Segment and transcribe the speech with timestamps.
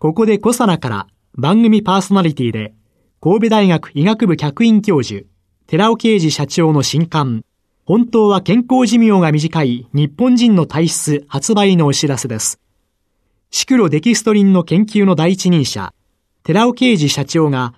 [0.00, 2.72] ここでコサナから番組パーソナリティで
[3.20, 5.26] 神戸大学医学部客員教授
[5.66, 7.44] 寺尾啓二社長の新刊
[7.84, 12.58] 本当は健康寿命が短い日本人の体質発売のお知らせです。
[13.50, 15.92] シクロデキストリンの研究の第一人者、
[16.44, 17.74] 寺尾啓二社長が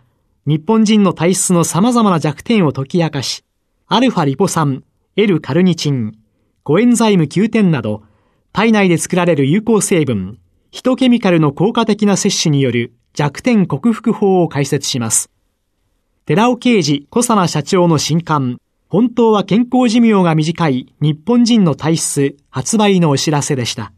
[0.47, 3.43] 日本人の体質の様々な弱点を解き明かし、
[3.89, 4.85] アルファリポ酸、
[5.17, 6.19] L カルニチン、
[6.63, 8.05] コエンザイム9点など、
[8.53, 10.39] 体内で作られる有効成分、
[10.73, 15.31] ヒトケミカルの効果的な摂取による弱点克服法を解説します。
[16.25, 23.93] 寺尾啓二小佐奈社長の新刊、本当は健康寿命が短い日本人の体質発売のお知らせでした。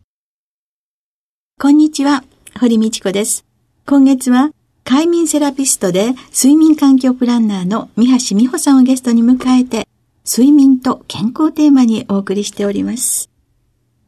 [1.61, 2.25] こんにちは、
[2.59, 3.45] 堀道子です。
[3.87, 4.51] 今月は
[4.83, 9.87] 快眠セラピストで睡眠環境プランナーの三橋美穂さんをゲストに迎えて、
[10.29, 13.31] 睡眠と健康テーマにお送りしております。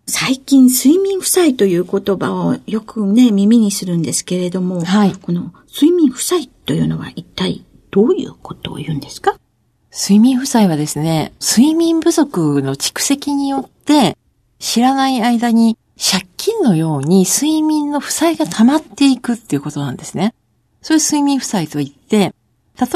[0.09, 9.37] 最近、睡眠負債という言葉をよくね、耳にするんですけれども、はい、この睡眠負債というのは一体どういうことを言うんですか？
[9.91, 14.17] 睡眠負債はですね、睡眠不足の蓄積によって、
[14.61, 20.35] 知らない間に借金のように睡眠の負債が溜まっていくっていうことなんですね。
[20.83, 22.33] そういう睡眠負債といって、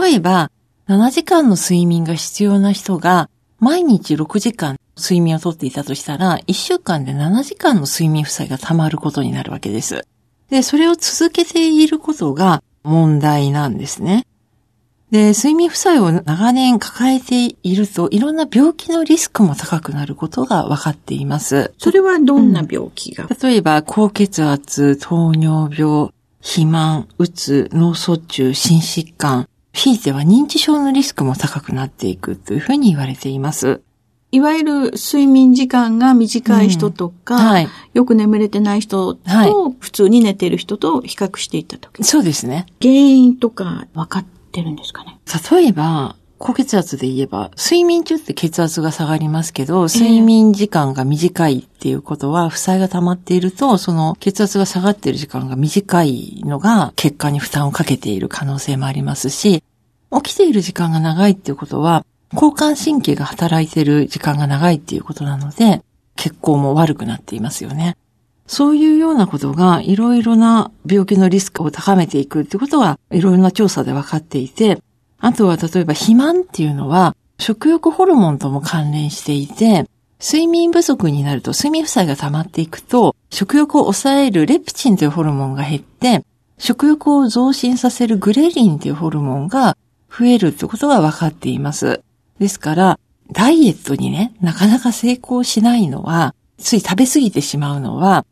[0.01, 0.53] 例えば、
[0.87, 10.07] 7時間の睡眠が必要な人が、毎日6時間睡眠をとっていたとしたら、1週間で7時間の睡眠負債が溜まることになるわけです。
[10.51, 14.27] で、それを続けていることが問題なんですね。
[15.11, 21.73] で、睡眠負債を長年抱えていると、いろんな病気のリスクも高くなることが分かっています。
[21.79, 26.11] それはどんな病気が、うん、例えば、高血圧、糖尿病、
[26.41, 33.83] 肥満、うつ、脳卒中、心疾患、ひいては認知症のリスクも高くなっていくというふうに言われています。
[34.33, 42.05] いわゆる睡眠時間が短い人とか、うんはい、よく眠れてない人と、はい、普通に寝ている人と比較していったとき。
[42.05, 42.67] そうですね。
[42.81, 45.19] 原因とか分かってるんですかね？
[45.51, 59.63] 例えば、高血圧で言えば、睡眠中って血圧が下がりますけど、睡眠時間が短いっていうことは、負債が溜まっていると、その血圧が下がっている時間が短いのが、血管に負担をかけている可能性もありますし、
[60.11, 65.83] 起きている時間が長いっていうことは、交感神経が働いている時間が長いっていうことなので、
[66.17, 67.97] 血行も悪くなっていますよね。
[68.47, 74.83] そういうようなことがいろいろな病気のリスクを高めていくってことはいろいろな調査で分かっていて、
[75.19, 79.89] あとは例えば肥満っていうのは食欲ホルモンとも関連していて、
[80.21, 86.25] 睡眠不足になると睡眠負債が溜まっていくと、食欲を抑えるレプチンというホルモンが減って、
[86.59, 89.79] 食欲を増進させるグレリンというホルモンが
[90.11, 92.03] 増えるってことが分かっています。
[92.41, 92.99] ですから、
[93.33, 98.25] ダイエットにね、なかなか成功しないのは、つい食べ過ぎてしまうのは、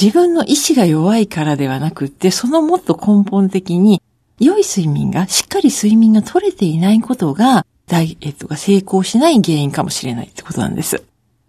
[0.00, 4.02] 自分の意志が弱いからではなくって、そのもっと根本的に、
[4.38, 11.02] 良い睡眠が、しっかり睡眠が取れていないことが、ダイエットが成功しない原因かもしれないってことなんです。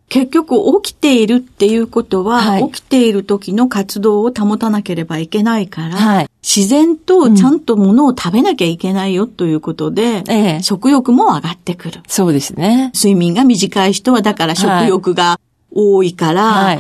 [0.10, 12.02] 結局起きているっていうことは、はい、起きている時の活動を保たなければいけないから、はい、自然とちゃんと物を食べなきゃいけないよということで、うん、食欲も上がってくる。
[12.08, 12.92] そうですね。
[12.94, 15.40] 睡眠が短い人はだから食欲が
[15.72, 16.80] 多いから、はい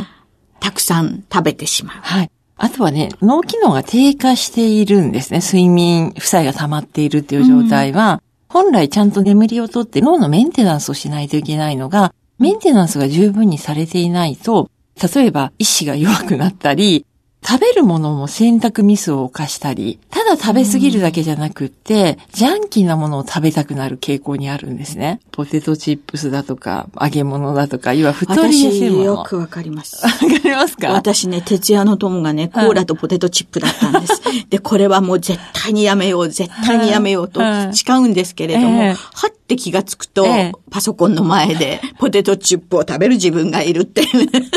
[0.65, 1.97] たくさん食べてしまう。
[2.01, 2.31] はい。
[2.57, 5.39] あとはね、脳機能が低下しているんですね。
[5.39, 8.13] 睡眠負債が溜まっているっていう状態は、
[8.49, 14.69] うん、本来ちゃんと眠りをとって脳のメンテナンスをしないといけないのが、メンテナンスが十分にされていないと、
[15.15, 17.05] 例えば意志が弱くなったり、
[17.47, 25.19] 食べるものも選択ミスを犯したり、ただ食べ過ぎるだけじゃなくって、ジャンキーなものを食べたくなる傾向にあるんですね。
[25.31, 29.03] ポテトチップスだとか、揚げ物だとか、要は太りやすいもの。
[29.03, 30.03] よくわかります。
[30.05, 30.89] わかりますか？
[30.93, 34.21] 私ね、徹夜の友がね、コーラとポテトチップだったんです。
[34.49, 37.41] で、これはもう絶対にやめよう、絶対にやめようと
[37.73, 38.95] 誓うんですけれども、は
[39.29, 40.25] って気がつくと、
[40.71, 44.49] パソコンの前でポテトチップを食べる自分がいるっていうね。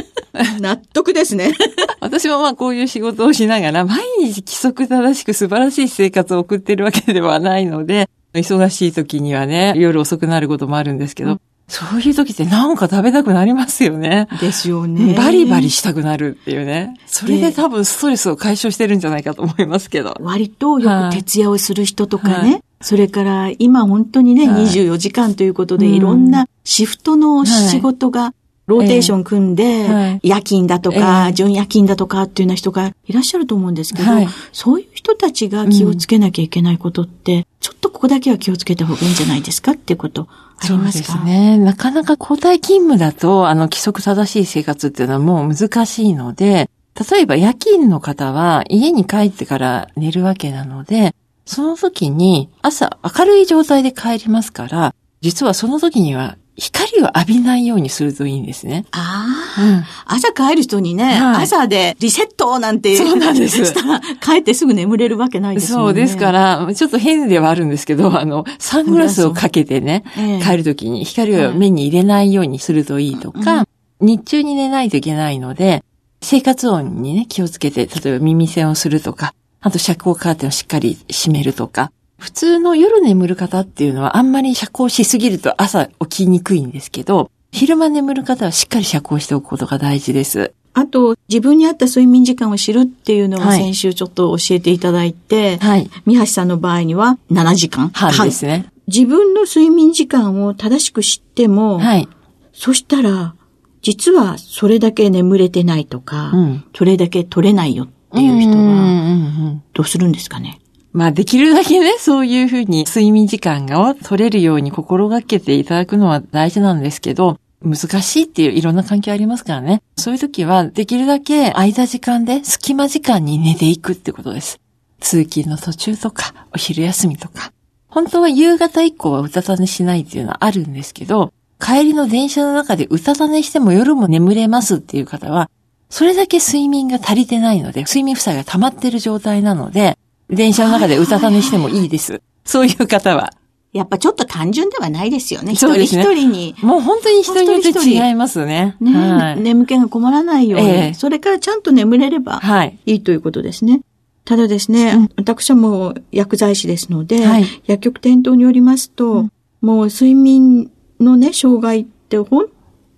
[0.60, 1.52] 納得ですね。
[2.00, 14.26] 私もまあこういう仕事をしながら、毎日規則正しく素晴らしい生活を送ってるわけではないので、忙しい時にはね、夜遅くなることもあるんですけど、そういう時ってなんか食べたくなりますよね。
[14.40, 15.14] ですよね。
[15.14, 16.98] バリバリしたくなるっていうね。
[17.06, 20.16] それで多分ストレスを解消してるんじゃないかと思いますけど。
[20.20, 22.34] 割とよく徹夜をする人とかね。
[22.34, 28.32] はい、それから今本当にね、はい、24時間ということで、いろんなシフトの仕事が
[28.68, 34.08] ローテーション組んで、夜勤だとか、準夜勤だとかっていうような人がいらっしゃると思うんですけど、
[34.52, 40.28] そういう人たちが気をつけなきゃいけないことって、ちょっとここだけは気をつけた方がいいんじゃないですかっていうこと
[40.60, 41.12] ありますか？
[41.14, 41.58] そうですね。
[41.58, 46.70] なかなか交代勤務だと、あの、規則正しい生活っていうのはもう難しいので、
[47.10, 51.14] 例えば夜勤の方は家に帰ってから寝るわけなので、
[51.46, 58.84] その時に朝明るい状態で帰りますから、実はその時には光を浴びないようにするといいんですね。
[58.90, 59.26] あ
[59.56, 63.64] あ、うん、朝帰る人にね、はい、朝でリセットなんてそうなんです。
[63.64, 65.86] したら帰ってすぐ眠れるわけないですもんね。
[65.86, 73.66] そうですから、ちょっと変ではあるんですけど、あの、サングラスをかけてね、えー、帰るときに光を目に入れないようにするといいとか、
[74.00, 75.84] 日中に寝ないといけないので、
[76.20, 90.52] 生活音にね、気をつけて、例えば耳栓をするとか、あと遮光カーテンをしっかり閉めるとか、普通の夜眠る方っていうのはあんまり遮光しすぎると朝起きにくいんですけど、昼間眠る方はしっかり遮光しておくことが大事です。
[90.74, 95.90] あと、自分に合った睡眠時間を知るっていうのを先週ちょっと教えていただいて、はい。
[96.06, 98.66] 三橋さんの場合には7時間半ですね。
[98.86, 102.08] 自分の睡眠時間を正しく知っても、はい。
[102.52, 103.34] そしたら、
[103.82, 110.60] 実はそれだけ眠れてないとか、うん、それだけ取れないよっていう人は、どうするんですかね？
[110.92, 119.82] まあできるだけね、そういうふうに睡眠時間を取れるように心がけていただくのは大事なんですけど、難しいっていういろんな環境ありますからね。
[119.96, 124.60] そういう時はできるだけ空いた時間で隙間時間に寝ていくってことです。
[125.00, 127.52] 通勤の途中とか、お昼休みとか。
[127.88, 135.50] 本当は夕方以降はうたた寝しないっていうのはあるんですけど、帰りの電車の中でうたた寝しても夜も眠れますっていう方は、
[135.90, 139.98] それだけ睡眠が足りてないので、睡眠負債が溜まってる状態なので、
[140.28, 142.20] 電車の中でうたた寝してもいいです。
[142.44, 143.32] そういう方は。
[143.72, 145.52] やっぱちょっと単純ではないですよね。
[145.52, 146.54] 一人一人に。
[146.62, 148.76] もう本当に人によって違いますね。
[148.80, 152.40] ね、はい、眠気が困らないように、えー、それからちゃんと眠れれば
[152.86, 153.82] いいということですね。
[154.24, 160.70] ただですね、うん、私はもう薬剤師ですので、はい、薬局店頭によりますと、うん、もう睡眠
[161.00, 162.46] のね、障害って本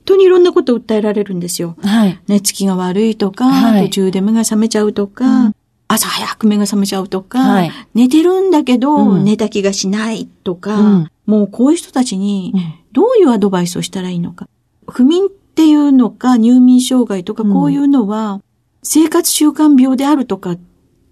[0.04, 1.76] 当にいろんなことを訴えられるんですよ。
[1.82, 5.54] はい、寝つきが悪いとか、はい、途中で目が覚めちゃうとか、うん
[5.92, 12.54] 朝早く目が覚めちゃうとか、はい、寝てるんだけど、うん、寝た気がしないとか、うん、もうこういう人たちに
[12.92, 14.48] どういうアドバイスをしたらいいのか。
[14.88, 18.40] 不眠っていうのか、入眠障害とか、こういうのは、
[18.84, 20.56] 生活習慣病であるとかっ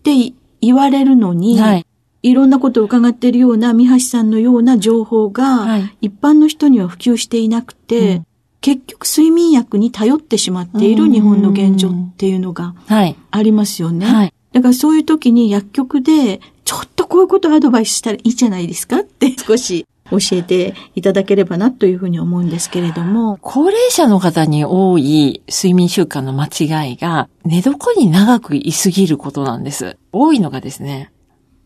[0.04, 1.86] て言われるのに、はい、
[2.22, 8.26] いろんなことを伺っているような三橋さんのような情報が、一般の人には普及していなくて、うん。
[8.60, 14.06] 結局睡眠薬に頼ってしまっている日本の現状っていうのがありますよね。
[14.06, 23.38] はい、だからそういう時に薬局で、ちょっとこういうことアドバイスしたらいいじゃないですかって少し教えていただければなというふうに思うんですけれども。
[23.40, 29.96] 高齢者の方に多い睡眠習慣の間違いが、寝床に長く居すぎることなんです。
[30.12, 31.12] 多いのがですね、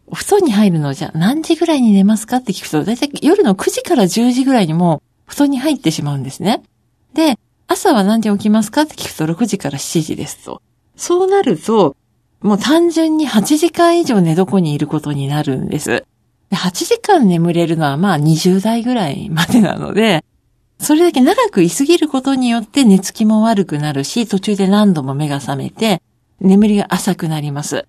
[0.06, 6.62] お布団に入るのじゃ何時ぐらいに寝ますかって聞くと、だいたい夜の9時から10時ぐらいにも布団に入ってしまうんですね。
[7.14, 10.61] で、朝は何時起きますかって聞くと6時から7時ですと。
[10.96, 11.96] そうなると、
[12.43, 16.05] もう単純に8時間以上寝床にいることになるんです。
[16.51, 20.25] で8時間眠れるのはまあ20代ぐらいまでなので、
[20.79, 26.03] それだけ長く居すぎることによって寝つきも悪くなるし、途中で何度も目が覚めて、
[26.41, 27.87] 眠りが浅くなります。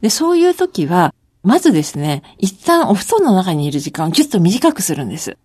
[0.00, 5.36] で、そういう時は、まずですね、一旦お布団の中にいる時間をぎゅっと短くするんです。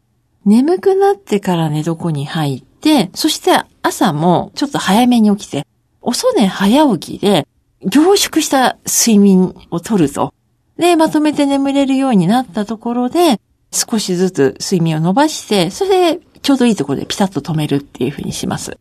[0.46, 5.66] 眠くなってから寝床に入って、そして朝もちょっと早めに起きて、
[6.02, 7.48] 遅寝早起きで
[7.86, 10.34] 凝縮した睡眠をとると。
[10.78, 13.40] で、まとめて眠れるようになったところで、
[13.72, 18.78] 少しずつ睡眠を伸ばして、それでちょうどいいところでピタッと止めるっていうふうにします。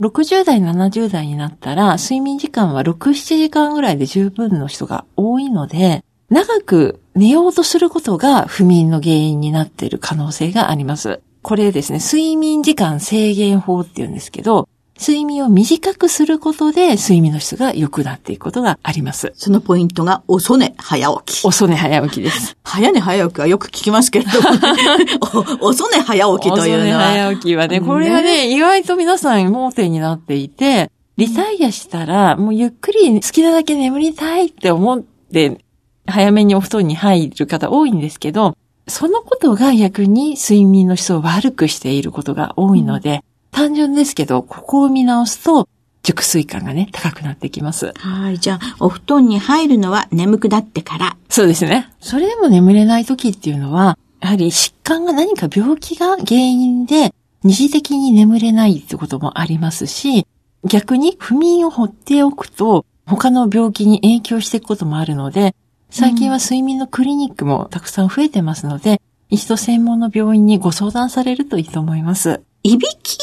[0.00, 11.20] 60代、70代になったら、睡眠時間は6、7時間ぐらいで十分の人が多いので、長く寝ようとすることが不眠の原因になっている可能性があります。
[11.42, 14.68] これですね、睡眠時間制限法って言うんですけど、
[14.98, 19.32] 睡眠を短くすることで睡眠の質が良くなっていくことがあります。
[19.34, 21.46] そのポイントが遅寝早起き。
[21.46, 22.56] 遅寝早起きです。
[22.62, 24.50] 早寝早起きはよく聞きますけれども、
[24.98, 25.18] ね、
[25.60, 27.08] 遅寝早起きというのは。
[27.08, 35.58] 遅寝早起きはね、これはね、意外と皆さん盲点になっていて、リタイアしたら、もうゆっくり好きなだけ眠りたいって思って、
[36.06, 38.56] 早めにお布団に入る方多いんですけど、
[38.88, 43.22] そのことが逆に睡眠の質を悪くしていることが多いので、うん、
[43.52, 45.68] 単純ですけど、ここを見直すと、
[46.02, 47.92] 熟睡感がね、高くなってきます。
[47.96, 48.38] はい。
[48.38, 51.16] じゃあ、お布団に入るのは眠くなってから。
[51.28, 51.88] そうですね。
[52.00, 60.26] それでも眠れない時っていうのは、やはり疾患が何か病気が原因で、二次的に眠れないってこともありますし、
[60.64, 65.54] 逆に不眠を放っておくと、他の病気に影響していくこともあるので、
[65.90, 72.42] 最近は睡眠のクリニックもたくさん増えてますので、一度専門の病院にご相談されるといいと思います。
[72.62, 73.18] いびき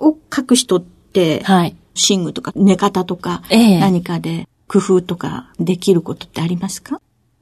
[0.00, 1.76] を書く人って、はい。
[2.08, 7.00] 寝具とか寝方とか、ええ、何かで工夫とかできることってありますか？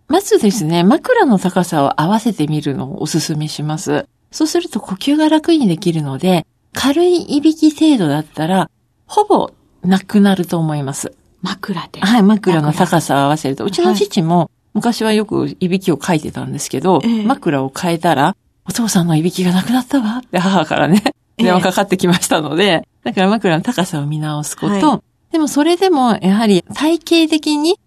[0.09, 4.07] まずですね、枕の高さを合わせてみるのをお勧めします。
[4.31, 8.71] そうすると呼吸が楽にできるので、軽いいびき程度だったら、
[9.07, 11.13] ほぼなくなると思います。
[11.43, 13.65] 枕ではい、枕の高さを合わせると。
[13.65, 18.35] うちの父も、昔はよくいびきをかいてたんですけど、枕を変えたら、
[18.67, 21.03] お父さんのいびきがなくなったわって母からね、
[21.39, 24.97] 電話かかってきましたので、だから枕の高さを見直すこと、は
[25.31, 27.79] い、でもそれでもやはり体型的に、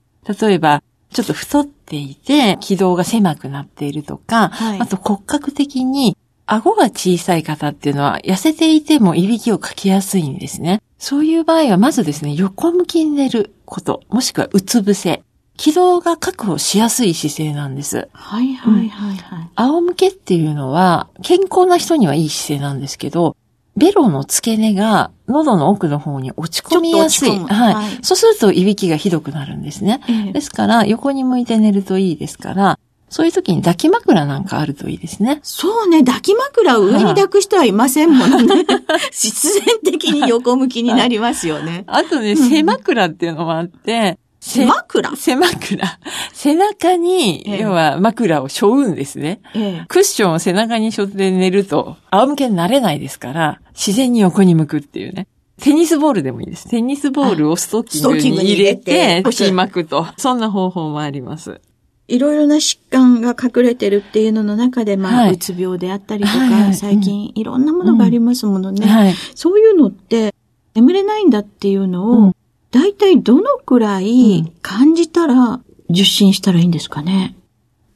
[0.42, 10.82] 例えばちょっと太っていて、気道が狭くなっているとか、はい、あと骨格的に顎が小さい方っていうのは痩せていてもいびきをかきやすいんですね。
[10.98, 15.24] そういう場合はまずですね、横向きに寝ること、もしくはうつ伏せ。
[15.58, 18.10] 気道が確保しやすい姿勢なんです。
[18.14, 19.40] はいはいはいはい。
[19.40, 23.36] うん、仰向けっていうのは健康な人にはいい姿勢なんですけど、
[23.78, 27.40] ベロの付け根が喉の奥の方に落ち込みやすい。
[27.40, 28.00] はい、はい。
[28.04, 30.02] そうするといびきがひどくなるんですね。
[30.08, 32.80] えー、ですから横に向いて寝るといいですから、
[33.12, 35.42] そういう時に抱き枕なんかあるといいですね。
[35.44, 38.66] そうね、抱き枕を上に抱く人はいませんもんね。
[39.12, 41.84] 必然的に横向きになりますよね。
[41.88, 45.16] あとね、背枕っていうのもあって、背枕？
[45.16, 46.00] 背枕。
[46.34, 55.28] 背中に、ええ、要は枕を背負うんですね、え、クッションを背中に背負って寝ると、仰向けになれないですから、自然に横に向くっていうね。
[55.62, 56.68] テニスボールでもいいです。
[56.70, 60.08] テニスボールをストッキングに入れて、腰巻くと。
[60.18, 61.62] そんな方法もあります。
[62.08, 68.86] いろいろな疾患が隠れてるっていうのの中で、まあ、はい、うつ病であったりとか、はい、最近いろんなものがありますものね。
[68.86, 70.34] うんはい、そういうのって、
[70.74, 72.36] 眠れないんだっていうのを、うん、
[72.72, 77.36] 大体どのくらい感じたら受診したらいいんですかね、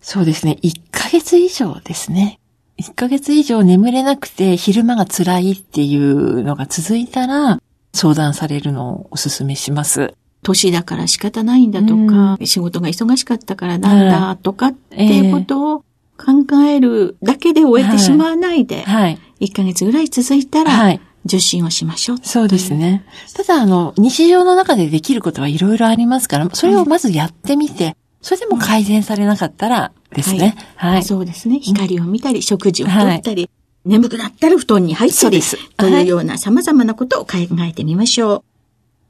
[0.01, 0.60] そうですね。
[0.62, 2.39] 1ヶ月以上ですね。
[2.77, 7.60] 1ヶ月以上眠れなくて昼間が辛いっていうのが続いたら、
[7.94, 10.13] 相談されるのをお勧めします。
[10.44, 15.79] 年だから仕方ないんだとか、うん、仕事が忙しかったからなんだとかっていうことを
[16.17, 19.17] 考えるだけで終えてしまわないで、はい。
[19.39, 21.01] 1ヶ月ぐらい続いたら、はい。
[21.25, 22.17] 受診をしましょう。
[22.22, 23.05] そうですね。
[23.34, 30.55] ただ、あの、日常の中でできることはいろいろありますから、それをまずやってみて、それでも改善されなかったらですね。
[30.75, 30.94] はい。
[30.94, 31.60] はい、そうですね。
[31.60, 33.50] 光を見たり、食事をとったり、はい、
[33.86, 35.41] 眠くなったら布団に入ったり、
[35.77, 37.34] というような様々なことを考
[37.67, 38.44] えてみましょう。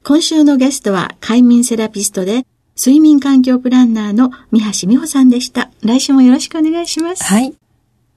[0.02, 2.46] 今週のゲストは快眠セラピストで
[2.76, 5.70] 睡眠環境プランナーの三橋美穂さんでした。
[5.82, 7.24] 来週もよろしくお願いします。
[7.24, 7.54] はい。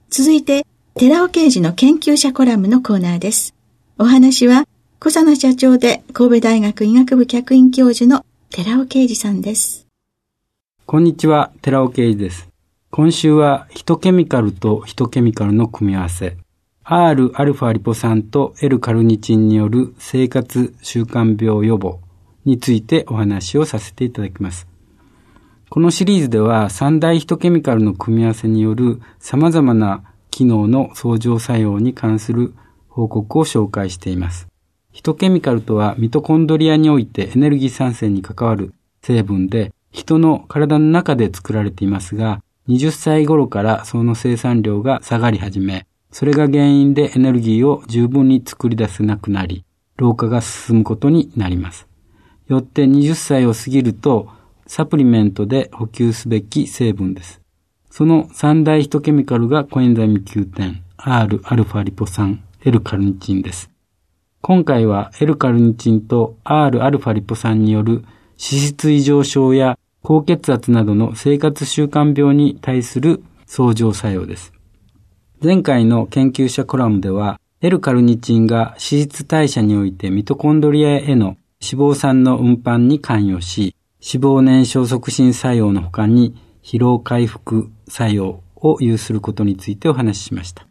[0.10, 3.56] 続いて、寺尾刑事の研究者コラムのコーナーです。
[4.02, 4.66] お話は、
[5.02, 9.88] 小佐野社長で神戸大学医学部客員教授の寺尾啓二さんです。
[10.86, 12.48] こんにちは、寺尾啓二です。
[12.92, 16.38] 今週はヒトケミカルとヒトケミカルの組み合わせ、
[16.86, 22.00] Rα リポ酸と L カルニチンによる生活習慣病予防
[22.46, 24.66] についてお話をさせていただきます。
[25.70, 32.54] このシリーズでは三大ヒトケミカルの組み合わせによる様々な機能の相乗作用に関する
[33.00, 34.48] 報告を紹介しています。
[34.92, 49.64] ヒトケミカルとはミトコンドリアにおいてエネルギー産生に関わる成分で人の体の中で作られていますが、20歳頃からその生産量が下がり始め、それが原因でエネルギーを十分に作り出せなくなり、
[49.96, 51.88] 老化が進むことになります。
[52.48, 54.30] よって20歳を過ぎると、
[54.68, 57.42] サプリメントで補給すべき成分です。
[57.90, 63.70] その三大ヒトケミカルがコエンザイム Q10、Rα リポ酸、L カルニチンです。
[64.42, 68.04] 今回は L カルニチンと Rα リポ酸による
[68.38, 74.52] 脂質異常症や高血圧などの生活習慣病に対する相乗作用です。
[75.42, 90.69] 前回の研究者コラムでは、L カルニチンが脂質代謝においてミトコンドリアへの脂肪酸の運搬に関与し、脂肪燃焼促進作用の他に疲労回復作用を有することについてお話ししました。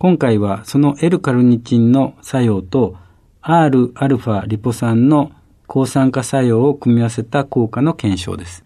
[0.00, 2.96] 今回はその L カルニチンの作用と
[3.42, 5.32] Rα リポ酸の
[5.66, 8.64] 抗酸化作用を組み合わせた効果の検証です。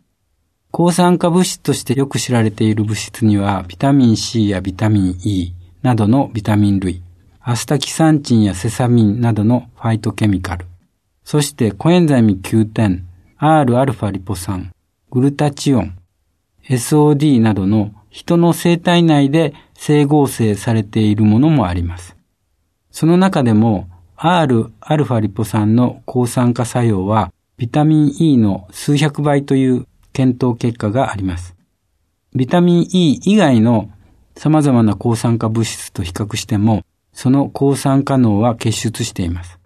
[0.70, 7.02] 抗酸化物質としてよく知られている物質には、ビタミン C やビタミン E などのビタミン類、
[7.40, 10.66] アスタキサンチンやセサミンなどのファイトケミカル、
[11.24, 13.00] そしてコエンザイム Q10、
[13.40, 14.70] Rα リポ酸、
[15.10, 15.96] グルタチオン、
[16.68, 22.16] SOD などの人の生体内で整合成されているものもあります。
[22.92, 31.56] その中でも Rα リポ酸の抗酸化作用はビタミン E の数百倍という検討結果があります。
[32.32, 33.90] ビタミン E 以外の
[34.36, 39.58] 様々な抗酸化物質と比較しても、その抗酸化能は結出しています。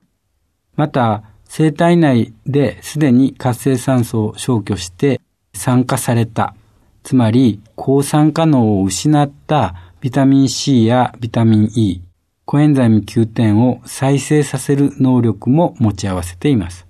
[0.77, 5.21] また、生体内ですでに活性酸素を消去して
[5.53, 6.55] 酸化された、
[7.03, 12.01] つまり抗酸化能を失ったビタミン C やビタミン E、
[12.45, 16.87] コエンザイム Q10 を再生させる能力も持ち合わせています。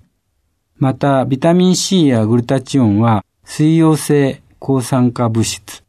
[0.75, 5.83] また、ビタミン C やグルタチオンは水溶性抗酸化物質。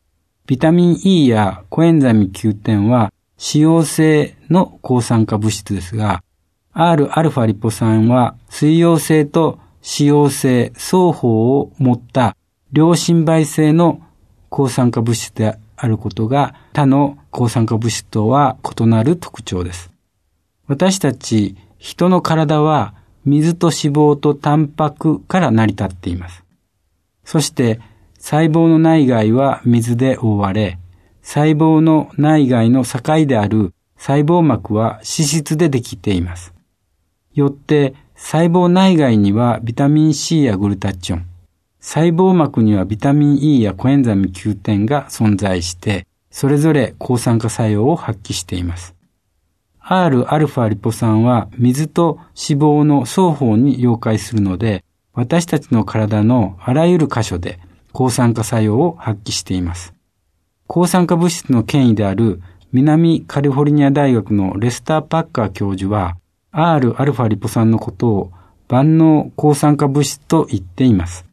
[0.47, 6.23] ビタミン E やコエンザイム Q10 は脂溶性の抗酸化物質ですが、
[6.73, 12.39] Rα リポ酸は水溶性と脂溶性双方を持った
[12.73, 14.01] 両心媒性の
[14.49, 19.91] 抗酸化物質であることが他の抗酸化物質とは異なる特徴です。
[20.69, 22.95] 私たち人の体は
[23.25, 26.45] 水と脂肪とタンパクから成り立っています。
[27.25, 27.81] そして
[28.21, 30.79] 細胞の内外は水で覆われ、
[31.21, 36.55] 細胞の内外の境である細胞膜は脂質でできています。
[37.35, 41.27] よって細胞内外にはビタミン C やグルタチオン、
[41.81, 48.95] 細胞膜にはビタミン E やコエンザミ Q10 が存在して、それぞれ抗酸化作用を発揮しています。
[49.89, 57.59] Rα リポ酸は水と脂肪の双方に溶解するので、私たちの体のあらゆる箇所で
[57.93, 59.95] 抗酸化作用を発揮しています。
[60.67, 66.19] 抗酸化物質の権威である南カリフォルニア大学のレスター・パッカー教授は
[66.53, 68.33] Rα リポ酸のことを
[68.69, 71.25] 万能抗酸化物質と言っています。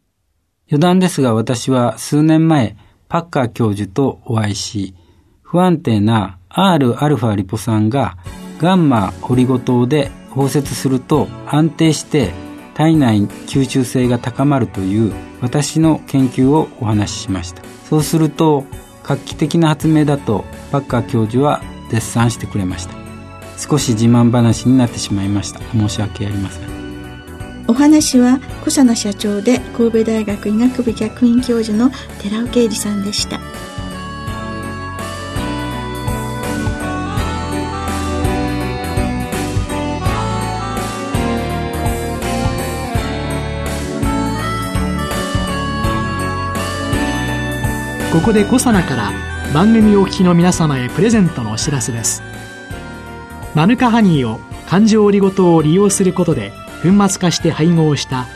[0.69, 4.95] 余談ですが私は数年前パッカー教授とお会いし、
[5.41, 8.17] 不安定な Rα リポ酸が
[8.59, 12.33] ガンマオリゴ糖で包摂すると安定して
[12.73, 17.61] 体内吸収性が高まるという私の研究をお話ししました。
[17.89, 18.65] そうすると
[19.03, 22.95] 画期的な発明だとパッカー教授は絶賛してくれました。
[23.57, 25.61] 少し自慢話になってしまいました。
[25.71, 26.84] 申し訳ありません。
[27.67, 31.89] お話は小佐奈社長で神戸大学医学部客員教授の
[32.21, 33.39] 寺尾啓二さんでした。
[48.11, 49.11] ここでコサナから
[49.53, 52.21] 番組お聞きの皆様へプレゼントのお知らせです。
[53.55, 56.53] マヌカハニーを環状オリゴ糖を利用することで
[56.91, 58.27] 粉末化して配合した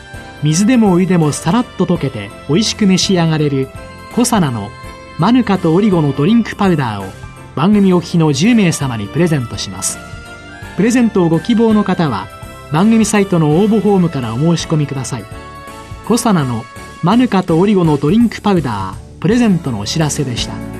[0.42, 3.68] 水でもお湯でもさらっと溶けて美味しく召し上がれる
[4.14, 4.70] コサナの
[5.18, 7.12] マヌカとオリゴのドリンクパウダーを
[7.54, 9.98] 番組お聞きの10名様にプレゼントします。
[10.76, 12.26] プレゼントをご希望の方は
[12.72, 15.24] 番組サイトの応募フォームからお申し込みください。
[16.06, 16.64] コサナの
[17.02, 20.79] マヌカとオリゴのドリンクパウダープレゼントのお知らせでした。